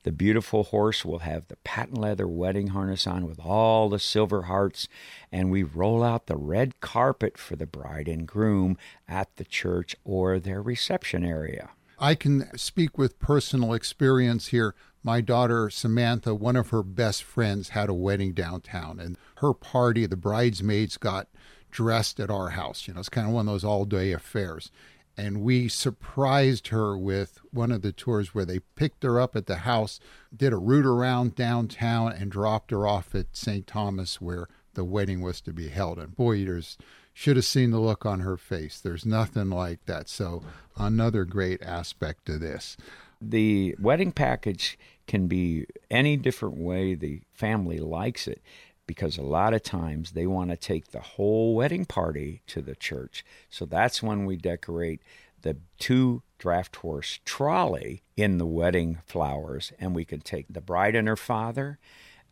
The 0.03 0.13
beautiful 0.13 0.65
horse 0.65 1.03
will 1.03 1.21
have 1.21 1.49
the 1.49 1.57
patent 1.57 1.97
leather 1.99 2.29
wedding 2.29 2.69
harness 2.69 3.07
on 3.07 3.27
with 3.27 3.41
all 3.41 3.89
the 3.89 3.99
silver 3.99 4.43
hearts, 4.43 4.87
and 5.33 5.51
we 5.51 5.63
roll 5.63 6.03
out 6.03 6.27
the 6.27 6.37
red 6.37 6.81
carpet 6.81 7.39
for 7.39 7.57
the 7.57 7.67
bride 7.67 8.07
and 8.07 8.29
groom 8.29 8.77
at 9.09 9.35
the 9.37 9.45
church 9.45 9.97
or 10.05 10.39
their 10.39 10.61
reception 10.61 11.25
area. 11.25 11.71
I 11.99 12.15
can 12.15 12.57
speak 12.57 12.99
with 12.99 13.19
personal 13.19 13.73
experience 13.73 14.49
here. 14.49 14.75
My 15.03 15.21
daughter 15.21 15.71
Samantha, 15.71 16.35
one 16.35 16.57
of 16.57 16.71
her 16.71 16.83
best 16.83 17.23
friends, 17.23 17.71
had 17.71 17.89
a 17.89 17.95
wedding 17.95 18.33
downtown, 18.33 18.99
and 18.99 19.17
her 19.37 19.55
party, 19.55 20.07
the 20.07 20.17
bridesmaids 20.17 20.97
got 20.97 21.29
dressed 21.71 22.21
at 22.21 22.31
our 22.31 22.51
house. 22.51 22.87
You 22.87 22.95
know, 22.95 23.01
it's 23.01 23.09
kind 23.09 23.27
of 23.27 23.33
one 23.33 23.49
of 23.49 23.53
those 23.53 23.65
all 23.65 23.85
day 23.85 24.13
affairs 24.13 24.71
and 25.17 25.43
we 25.43 25.69
surprised 25.69 26.69
her 26.69 26.97
with 26.97 27.41
one 27.51 27.73
of 27.73 27.83
the 27.83 27.93
tours 27.93 28.35
where 28.35 28.45
they 28.45 28.59
picked 28.59 29.03
her 29.03 29.19
up 29.19 29.35
at 29.35 29.47
the 29.47 29.57
house, 29.57 29.99
did 30.35 30.53
a 30.53 30.59
route 30.59 30.85
around 30.85 31.35
downtown, 31.35 32.13
and 32.13 32.31
dropped 32.31 32.71
her 32.71 32.87
off 32.87 33.15
at 33.15 33.35
St. 33.35 33.67
Thomas 33.67 34.21
where 34.21 34.47
the 34.75 34.85
wedding 34.85 35.23
was 35.23 35.41
to 35.41 35.53
be 35.53 35.69
held. 35.69 35.99
And 35.99 36.15
boy, 36.15 36.45
there's 36.45 36.77
should 37.19 37.37
have 37.37 37.47
seen 37.47 37.71
the 37.71 37.81
look 37.81 38.05
on 38.05 38.21
her 38.21 38.37
face. 38.37 38.79
There's 38.79 39.07
nothing 39.07 39.49
like 39.49 39.87
that. 39.87 40.07
So 40.07 40.43
another 40.77 41.25
great 41.25 41.63
aspect 41.63 42.27
to 42.27 42.37
this. 42.37 42.77
The 43.23 43.75
wedding 43.81 44.13
package 44.13 44.79
can 45.07 45.27
be 45.27 45.65
any 45.91 46.19
different 46.19 46.59
way 46.59 46.95
the 46.95 47.23
family 47.33 47.79
likes 47.79 48.29
it 48.29 48.43
because 48.87 49.17
a 49.17 49.23
lot 49.23 49.55
of 49.55 49.63
times 49.63 50.11
they 50.11 50.27
want 50.27 50.51
to 50.51 50.59
take 50.59 50.89
the 50.89 51.01
whole 51.01 51.55
wedding 51.55 51.87
party 51.87 52.43
to 52.49 52.61
the 52.61 52.77
church. 52.77 53.25
So 53.49 53.65
that's 53.65 54.03
when 54.03 54.27
we 54.27 54.37
decorate 54.37 55.01
the 55.41 55.57
two 55.79 56.23
draft 56.37 56.77
horse 56.77 57.21
trolley 57.25 58.03
in 58.19 58.37
the 58.37 58.45
wedding 58.45 58.99
flowers, 59.07 59.73
and 59.81 59.95
we 59.95 60.05
can 60.05 60.21
take 60.21 60.49
the 60.51 60.61
bride 60.61 60.95
and 60.95 61.09
her 61.09 61.17
father 61.17 61.79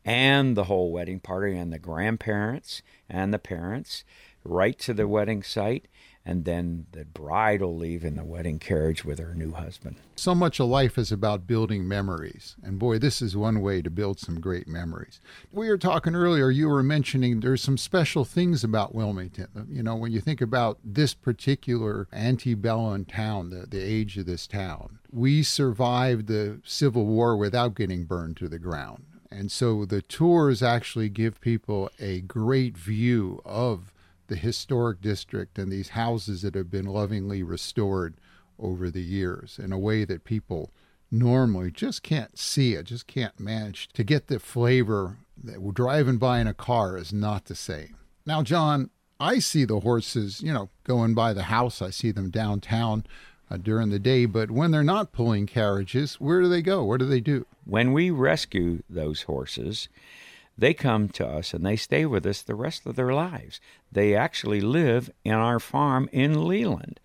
and 0.04 0.58
the 0.58 0.64
whole 0.64 0.92
wedding 0.92 1.20
party 1.20 1.56
and 1.56 1.72
the 1.72 1.78
grandparents 1.78 2.82
and 3.08 3.32
the 3.32 3.38
parents 3.38 4.04
right 4.44 4.78
to 4.80 4.94
the 4.94 5.08
wedding 5.08 5.42
site 5.42 5.86
and 6.26 6.44
then 6.44 6.86
the 6.92 7.04
bride 7.04 7.60
will 7.60 7.76
leave 7.76 8.04
in 8.04 8.16
the 8.16 8.24
wedding 8.24 8.58
carriage 8.58 9.04
with 9.04 9.18
her 9.18 9.34
new 9.34 9.52
husband. 9.52 9.96
So 10.16 10.34
much 10.34 10.58
of 10.58 10.68
life 10.68 10.96
is 10.96 11.12
about 11.12 11.46
building 11.46 11.86
memories. 11.86 12.56
And 12.62 12.78
boy, 12.78 12.98
this 12.98 13.20
is 13.20 13.36
one 13.36 13.60
way 13.60 13.82
to 13.82 13.90
build 13.90 14.18
some 14.18 14.40
great 14.40 14.66
memories. 14.66 15.20
We 15.52 15.68
were 15.68 15.76
talking 15.76 16.14
earlier, 16.14 16.50
you 16.50 16.68
were 16.68 16.82
mentioning 16.82 17.40
there's 17.40 17.62
some 17.62 17.76
special 17.76 18.24
things 18.24 18.64
about 18.64 18.94
Wilmington. 18.94 19.66
You 19.68 19.82
know, 19.82 19.96
when 19.96 20.12
you 20.12 20.20
think 20.20 20.40
about 20.40 20.78
this 20.82 21.12
particular 21.12 22.08
antebellum 22.12 23.04
town, 23.04 23.50
the, 23.50 23.66
the 23.66 23.82
age 23.82 24.16
of 24.16 24.24
this 24.24 24.46
town, 24.46 24.98
we 25.12 25.42
survived 25.42 26.26
the 26.26 26.60
Civil 26.64 27.04
War 27.04 27.36
without 27.36 27.74
getting 27.74 28.04
burned 28.04 28.38
to 28.38 28.48
the 28.48 28.58
ground. 28.58 29.04
And 29.30 29.50
so 29.50 29.84
the 29.84 30.00
tours 30.00 30.62
actually 30.62 31.08
give 31.08 31.40
people 31.40 31.90
a 31.98 32.20
great 32.20 32.78
view 32.78 33.42
of 33.44 33.93
the 34.34 34.40
historic 34.40 35.00
district 35.00 35.60
and 35.60 35.70
these 35.70 35.90
houses 35.90 36.42
that 36.42 36.56
have 36.56 36.68
been 36.68 36.86
lovingly 36.86 37.40
restored 37.40 38.16
over 38.58 38.90
the 38.90 39.00
years 39.00 39.60
in 39.62 39.70
a 39.70 39.78
way 39.78 40.04
that 40.04 40.24
people 40.24 40.72
normally 41.08 41.70
just 41.70 42.02
can't 42.02 42.36
see 42.36 42.74
it, 42.74 42.86
just 42.86 43.06
can't 43.06 43.38
manage 43.38 43.86
to 43.90 44.02
get 44.02 44.26
the 44.26 44.40
flavor 44.40 45.18
that 45.40 45.62
we're 45.62 45.70
driving 45.70 46.18
by 46.18 46.40
in 46.40 46.48
a 46.48 46.54
car 46.54 46.96
is 46.96 47.12
not 47.12 47.44
the 47.44 47.54
same. 47.54 47.96
Now, 48.26 48.42
John, 48.42 48.90
I 49.20 49.38
see 49.38 49.64
the 49.64 49.78
horses, 49.78 50.42
you 50.42 50.52
know, 50.52 50.68
going 50.82 51.14
by 51.14 51.32
the 51.32 51.44
house. 51.44 51.80
I 51.80 51.90
see 51.90 52.10
them 52.10 52.30
downtown 52.30 53.04
uh, 53.48 53.56
during 53.56 53.90
the 53.90 54.00
day, 54.00 54.26
but 54.26 54.50
when 54.50 54.72
they're 54.72 54.82
not 54.82 55.12
pulling 55.12 55.46
carriages, 55.46 56.16
where 56.16 56.40
do 56.40 56.48
they 56.48 56.62
go? 56.62 56.82
What 56.82 56.98
do 56.98 57.06
they 57.06 57.20
do? 57.20 57.46
When 57.64 57.92
we 57.92 58.10
rescue 58.10 58.82
those 58.90 59.22
horses, 59.22 59.88
they 60.56 60.74
come 60.74 61.08
to 61.10 61.26
us 61.26 61.52
and 61.52 61.64
they 61.64 61.76
stay 61.76 62.06
with 62.06 62.24
us 62.26 62.42
the 62.42 62.54
rest 62.54 62.86
of 62.86 62.96
their 62.96 63.12
lives. 63.12 63.60
They 63.90 64.14
actually 64.14 64.60
live 64.60 65.10
in 65.24 65.34
our 65.34 65.58
farm 65.58 66.08
in 66.12 66.46
Leland. 66.46 67.00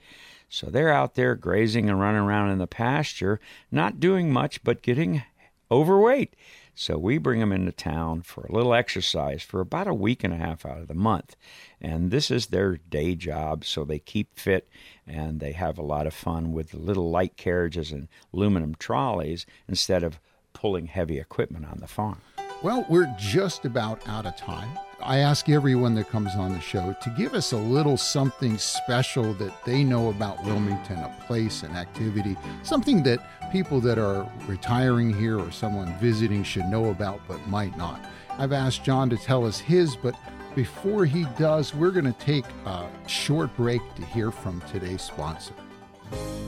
So 0.49 0.67
they're 0.67 0.93
out 0.93 1.15
there 1.15 1.35
grazing 1.35 1.89
and 1.89 1.99
running 1.99 2.21
around 2.21 2.51
in 2.51 2.57
the 2.57 2.67
pasture, 2.67 3.39
not 3.71 3.99
doing 3.99 4.31
much 4.31 4.63
but 4.63 4.81
getting 4.81 5.23
overweight. 5.71 6.35
So 6.73 6.97
we 6.97 7.17
bring 7.17 7.41
them 7.41 7.51
into 7.51 7.73
town 7.73 8.21
for 8.21 8.45
a 8.45 8.51
little 8.53 8.73
exercise 8.73 9.43
for 9.43 9.59
about 9.59 9.87
a 9.87 9.93
week 9.93 10.23
and 10.23 10.33
a 10.33 10.37
half 10.37 10.65
out 10.65 10.79
of 10.79 10.87
the 10.87 10.93
month. 10.93 11.35
And 11.81 12.09
this 12.09 12.31
is 12.31 12.47
their 12.47 12.77
day 12.77 13.15
job, 13.15 13.65
so 13.65 13.83
they 13.83 13.99
keep 13.99 14.39
fit 14.39 14.69
and 15.05 15.39
they 15.39 15.51
have 15.51 15.77
a 15.77 15.83
lot 15.83 16.07
of 16.07 16.13
fun 16.13 16.53
with 16.53 16.73
little 16.73 17.11
light 17.11 17.35
carriages 17.35 17.91
and 17.91 18.07
aluminum 18.33 18.75
trolleys 18.75 19.45
instead 19.67 20.03
of 20.03 20.19
pulling 20.53 20.87
heavy 20.87 21.19
equipment 21.19 21.65
on 21.65 21.79
the 21.79 21.87
farm. 21.87 22.21
Well, 22.61 22.85
we're 22.89 23.07
just 23.17 23.63
about 23.63 24.05
out 24.05 24.25
of 24.25 24.35
time. 24.35 24.77
I 25.01 25.19
ask 25.19 25.47
everyone 25.47 25.95
that 25.95 26.09
comes 26.09 26.35
on 26.35 26.51
the 26.51 26.59
show 26.59 26.93
to 27.01 27.09
give 27.11 27.33
us 27.33 27.53
a 27.53 27.57
little 27.57 27.95
something 27.95 28.57
special 28.57 29.33
that 29.35 29.63
they 29.63 29.81
know 29.81 30.09
about 30.09 30.43
Wilmington, 30.43 30.97
a 30.97 31.15
place, 31.25 31.63
an 31.63 31.77
activity, 31.77 32.35
something 32.63 33.01
that 33.03 33.25
people 33.53 33.79
that 33.79 33.97
are 33.97 34.29
retiring 34.45 35.13
here 35.13 35.39
or 35.39 35.51
someone 35.51 35.97
visiting 35.99 36.43
should 36.43 36.65
know 36.65 36.89
about 36.89 37.21
but 37.29 37.47
might 37.47 37.77
not. 37.77 38.03
I've 38.37 38.51
asked 38.51 38.83
John 38.83 39.09
to 39.11 39.15
tell 39.15 39.45
us 39.45 39.57
his, 39.57 39.95
but 39.95 40.15
before 40.53 41.05
he 41.05 41.25
does, 41.37 41.73
we're 41.73 41.91
going 41.91 42.11
to 42.11 42.19
take 42.19 42.45
a 42.65 42.89
short 43.07 43.55
break 43.55 43.81
to 43.95 44.05
hear 44.07 44.31
from 44.31 44.61
today's 44.69 45.01
sponsor. 45.01 45.53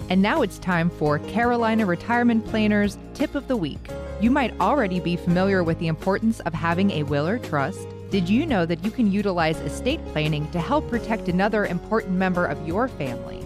And 0.10 0.22
now 0.22 0.41
it's 0.41 0.60
time 0.60 0.89
for 0.89 1.20
Carolina 1.20 1.86
Retirement 1.86 2.46
Planners 2.46 2.98
Tip 3.13 3.34
of 3.34 3.48
the 3.48 3.56
Week. 3.56 3.89
You 4.22 4.30
might 4.30 4.54
already 4.62 5.00
be 5.00 5.16
familiar 5.16 5.63
with 5.63 5.80
the 5.80 5.88
importance 5.88 6.42
of 6.42 6.54
having 6.54 6.92
a 6.92 7.01
will 7.01 7.28
or 7.28 7.40
trust. 7.40 7.88
Did 8.12 8.30
you 8.30 8.46
know 8.46 8.68
that 8.68 8.86
you 8.86 8.92
can 8.92 9.12
utilize 9.12 9.58
estate 9.62 10.00
planning 10.12 10.48
to 10.51 10.60
help 10.60 10.88
protect 10.92 11.28
another 11.28 11.66
important 11.66 12.13
member 12.13 12.46
of 12.46 12.68
your 12.68 12.88
family? 12.88 13.44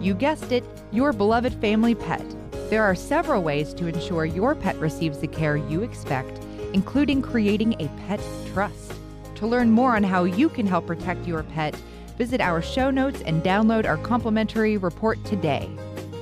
You 0.00 0.14
guessed 0.14 0.52
it, 0.52 0.64
your 0.90 1.12
beloved 1.12 1.52
family 1.60 1.94
pet. 1.94 2.24
There 2.70 2.82
are 2.82 2.94
several 2.94 3.42
ways 3.42 3.74
to 3.74 3.88
ensure 3.88 4.24
your 4.24 4.54
pet 4.54 4.76
receives 4.78 5.18
the 5.18 5.26
care 5.26 5.58
you 5.58 5.82
expect, 5.82 6.42
including 6.72 7.20
creating 7.20 7.74
a 7.74 7.88
pet 8.06 8.20
trust. 8.54 8.94
To 9.34 9.46
learn 9.46 9.70
more 9.70 9.96
on 9.96 10.02
how 10.02 10.24
you 10.24 10.48
can 10.48 10.66
help 10.66 10.86
protect 10.86 11.26
your 11.26 11.42
pet, 11.42 11.76
visit 12.16 12.40
our 12.40 12.62
show 12.62 12.90
notes 12.90 13.20
and 13.26 13.42
download 13.42 13.84
our 13.84 13.98
complimentary 13.98 14.78
report 14.78 15.22
today. 15.26 15.68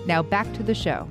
Now 0.05 0.21
back 0.21 0.53
to 0.55 0.65
the 0.65 0.75
show. 0.75 1.09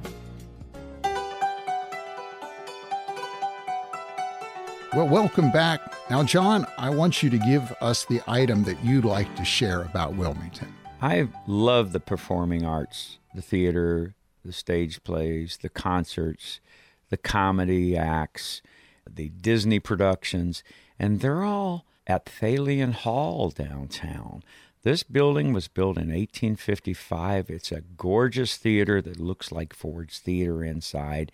Well, 4.96 5.08
welcome 5.08 5.50
back. 5.50 5.82
Now, 6.12 6.22
John, 6.22 6.68
I 6.78 6.92
want 6.92 7.24
you 7.24 7.32
to 7.32 7.40
give 7.40 7.74
us 7.82 8.06
the 8.06 8.22
item 8.28 8.64
that 8.66 8.86
you'd 8.86 9.06
like 9.06 9.36
to 9.38 9.44
share 9.44 9.82
about 9.82 10.14
Wilmington. 10.14 10.72
I 11.02 11.30
love 11.48 11.94
the 11.94 12.00
performing 12.00 12.64
arts, 12.64 13.18
the 13.34 13.42
theater, 13.42 14.14
the 14.46 14.54
stage 14.54 15.04
plays, 15.04 15.58
the 15.60 15.70
concerts, 15.70 16.60
the 17.10 17.18
comedy 17.18 17.98
acts, 17.98 18.62
the 19.10 19.30
Disney 19.30 19.80
productions, 19.80 20.64
and 21.00 21.22
they're 21.22 21.44
all 21.44 21.86
at 22.06 22.28
Thalian 22.28 22.94
Hall 22.94 23.50
downtown. 23.50 24.44
This 24.84 25.04
building 25.04 25.54
was 25.54 25.70
built 25.70 25.96
in 25.96 26.10
1855. 26.10 27.50
It's 27.50 27.72
a 27.72 27.84
gorgeous 27.96 28.58
theater 28.58 29.02
that 29.02 29.18
looks 29.18 29.50
like 29.50 29.74
Ford's 29.74 30.20
Theater 30.20 30.62
inside. 30.62 31.32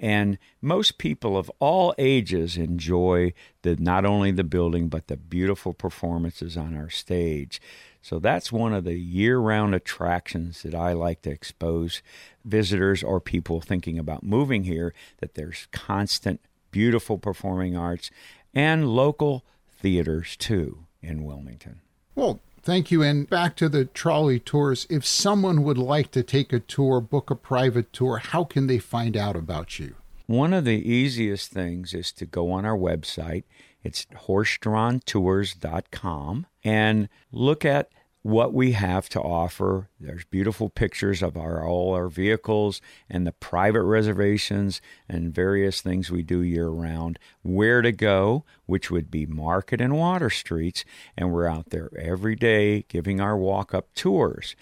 And 0.00 0.36
most 0.60 0.98
people 0.98 1.36
of 1.36 1.48
all 1.60 1.94
ages 1.96 2.56
enjoy 2.56 3.34
the 3.62 3.76
not 3.76 4.04
only 4.04 4.32
the 4.32 4.42
building 4.42 4.88
but 4.88 5.06
the 5.06 5.16
beautiful 5.16 5.72
performances 5.72 6.56
on 6.56 6.76
our 6.76 6.90
stage. 6.90 7.60
So 8.02 8.18
that's 8.18 8.50
one 8.50 8.72
of 8.72 8.82
the 8.82 8.98
year-round 8.98 9.76
attractions 9.76 10.62
that 10.62 10.74
I 10.74 10.92
like 10.92 11.22
to 11.22 11.30
expose 11.30 12.02
visitors 12.44 13.04
or 13.04 13.20
people 13.20 13.60
thinking 13.60 13.96
about 13.96 14.24
moving 14.24 14.64
here 14.64 14.92
that 15.18 15.34
there's 15.34 15.68
constant 15.70 16.40
beautiful 16.72 17.16
performing 17.16 17.76
arts 17.76 18.10
and 18.52 18.88
local 18.88 19.44
theaters 19.80 20.36
too 20.36 20.86
in 21.00 21.22
Wilmington. 21.22 21.80
Well, 22.16 22.40
Thank 22.62 22.90
you. 22.90 23.02
And 23.02 23.28
back 23.28 23.56
to 23.56 23.68
the 23.68 23.84
trolley 23.86 24.40
tours. 24.40 24.86
If 24.90 25.06
someone 25.06 25.62
would 25.64 25.78
like 25.78 26.10
to 26.12 26.22
take 26.22 26.52
a 26.52 26.60
tour, 26.60 27.00
book 27.00 27.30
a 27.30 27.34
private 27.34 27.92
tour, 27.92 28.18
how 28.18 28.44
can 28.44 28.66
they 28.66 28.78
find 28.78 29.16
out 29.16 29.36
about 29.36 29.78
you? 29.78 29.94
One 30.26 30.52
of 30.52 30.66
the 30.66 30.86
easiest 30.86 31.50
things 31.50 31.94
is 31.94 32.12
to 32.12 32.26
go 32.26 32.52
on 32.52 32.66
our 32.66 32.76
website 32.76 33.44
It's 33.82 34.04
horsedrawntours.com 34.06 36.46
and 36.64 37.08
look 37.32 37.64
at 37.64 37.90
what 38.28 38.52
we 38.52 38.72
have 38.72 39.08
to 39.08 39.18
offer. 39.18 39.88
There's 39.98 40.26
beautiful 40.26 40.68
pictures 40.68 41.22
of 41.22 41.38
our 41.38 41.66
all 41.66 41.94
our 41.94 42.08
vehicles 42.08 42.82
and 43.08 43.26
the 43.26 43.32
private 43.32 43.84
reservations 43.84 44.82
and 45.08 45.34
various 45.34 45.80
things 45.80 46.10
we 46.10 46.22
do 46.22 46.42
year 46.42 46.68
round. 46.68 47.18
Where 47.40 47.80
to 47.80 47.90
go, 47.90 48.44
which 48.66 48.90
would 48.90 49.10
be 49.10 49.24
Market 49.24 49.80
and 49.80 49.96
Water 49.96 50.28
Streets, 50.28 50.84
and 51.16 51.32
we're 51.32 51.48
out 51.48 51.70
there 51.70 51.88
every 51.98 52.36
day 52.36 52.84
giving 52.88 53.18
our 53.18 53.34
walk-up 53.34 53.94
tours. 53.94 54.54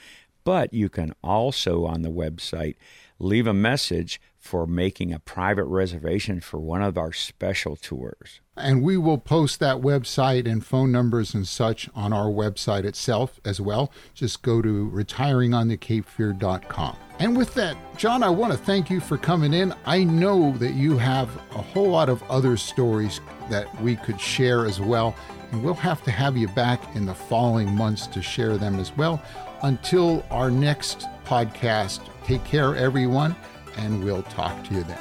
But 0.44 0.73
you 0.73 0.88
can 0.88 1.12
also 1.25 1.87
on 1.87 2.02
the 2.02 2.08
website 2.08 2.76
leave 3.18 3.49
a 3.49 3.52
message 3.52 4.20
for 4.47 4.67
making 4.67 5.12
a 5.12 5.19
private 5.19 5.65
reservation 5.65 6.41
for 6.41 6.61
one 6.61 6.83
of 6.83 6.97
our 6.97 7.12
special 7.12 7.76
tours. 7.76 8.41
And 8.57 8.83
we 8.83 8.97
will 8.97 9.19
post 9.19 9.61
that 9.61 9.79
website 9.79 10.50
and 10.50 10.65
phone 10.65 10.93
numbers 10.93 11.35
and 11.35 11.47
such 11.47 11.91
on 11.95 12.12
our 12.12 12.29
website 12.29 12.85
itself 12.85 13.41
as 13.45 13.61
well. 13.61 13.93
Just 14.15 14.43
go 14.43 14.62
to 14.62 14.91
retiringonthecapefear.com. 14.95 16.97
And 17.19 17.37
with 17.37 17.55
that, 17.55 17.76
John, 17.97 18.23
I 18.23 18.31
want 18.31 18.53
to 18.53 18.59
thank 18.59 18.88
you 18.88 19.00
for 19.00 19.19
coming 19.19 19.53
in. 19.53 19.75
I 19.85 20.05
know 20.05 20.57
that 20.59 20.75
you 20.75 20.97
have 20.97 21.35
a 21.50 21.62
whole 21.62 21.91
lot 21.91 22.09
of 22.09 22.23
other 22.31 22.57
stories 22.57 23.21
that 23.50 23.83
we 23.83 23.97
could 23.97 24.21
share 24.21 24.65
as 24.65 24.81
well. 24.81 25.15
And 25.50 25.65
we'll 25.65 25.75
have 25.75 26.03
to 26.05 26.11
have 26.11 26.37
you 26.37 26.49
back 26.49 26.95
in 26.95 27.05
the 27.05 27.15
following 27.15 27.75
months 27.75 28.07
to 28.09 28.23
share 28.23 28.57
them 28.57 28.79
as 28.79 28.97
well. 28.97 29.23
Until 29.62 30.25
our 30.31 30.50
next 30.50 31.07
podcast, 31.25 32.00
take 32.25 32.45
care, 32.45 32.76
everyone, 32.76 33.35
and 33.76 34.02
we'll 34.02 34.23
talk 34.25 34.64
to 34.64 34.75
you 34.75 34.83
then. 34.85 34.99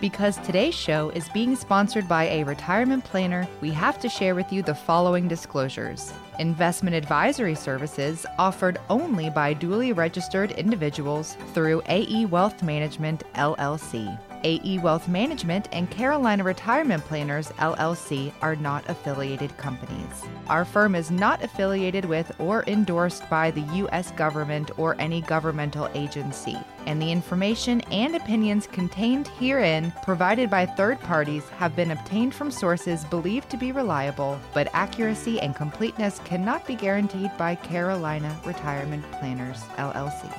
Because 0.00 0.38
today's 0.38 0.76
show 0.76 1.10
is 1.10 1.28
being 1.30 1.56
sponsored 1.56 2.06
by 2.06 2.26
a 2.26 2.44
retirement 2.44 3.04
planner, 3.04 3.48
we 3.60 3.70
have 3.70 3.98
to 3.98 4.08
share 4.08 4.36
with 4.36 4.52
you 4.52 4.62
the 4.62 4.74
following 4.74 5.26
disclosures. 5.26 6.12
Investment 6.38 6.94
advisory 6.94 7.56
services 7.56 8.24
offered 8.38 8.78
only 8.88 9.28
by 9.28 9.54
duly 9.54 9.92
registered 9.92 10.52
individuals 10.52 11.36
through 11.52 11.82
AE 11.88 12.26
Wealth 12.26 12.62
Management, 12.62 13.24
LLC. 13.34 14.16
AE 14.44 14.78
Wealth 14.78 15.08
Management 15.08 15.68
and 15.72 15.90
Carolina 15.90 16.44
Retirement 16.44 17.04
Planners 17.04 17.48
LLC 17.58 18.32
are 18.40 18.56
not 18.56 18.88
affiliated 18.88 19.56
companies. 19.56 20.24
Our 20.48 20.64
firm 20.64 20.94
is 20.94 21.10
not 21.10 21.42
affiliated 21.42 22.04
with 22.04 22.32
or 22.40 22.64
endorsed 22.66 23.28
by 23.28 23.50
the 23.50 23.60
U.S. 23.60 24.10
government 24.12 24.70
or 24.76 24.94
any 24.98 25.20
governmental 25.20 25.90
agency, 25.94 26.56
and 26.86 27.00
the 27.00 27.10
information 27.10 27.80
and 27.90 28.16
opinions 28.16 28.66
contained 28.66 29.28
herein 29.28 29.92
provided 30.02 30.50
by 30.50 30.66
third 30.66 31.00
parties 31.00 31.48
have 31.50 31.74
been 31.76 31.90
obtained 31.90 32.34
from 32.34 32.50
sources 32.50 33.04
believed 33.04 33.50
to 33.50 33.56
be 33.56 33.72
reliable, 33.72 34.38
but 34.54 34.68
accuracy 34.72 35.40
and 35.40 35.56
completeness 35.56 36.20
cannot 36.24 36.66
be 36.66 36.74
guaranteed 36.74 37.30
by 37.36 37.54
Carolina 37.54 38.38
Retirement 38.44 39.04
Planners 39.12 39.62
LLC. 39.76 40.30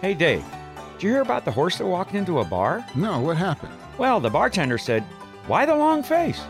Hey, 0.00 0.14
Dave. 0.14 0.44
Did 0.96 1.02
you 1.02 1.10
hear 1.10 1.20
about 1.20 1.44
the 1.44 1.50
horse 1.52 1.76
that 1.76 1.84
walked 1.86 2.14
into 2.14 2.38
a 2.38 2.44
bar? 2.46 2.82
No, 2.94 3.20
what 3.20 3.36
happened? 3.36 3.74
Well, 3.98 4.18
the 4.18 4.30
bartender 4.30 4.78
said, 4.78 5.02
Why 5.46 5.66
the 5.66 5.76
long 5.76 6.02
face? 6.02 6.40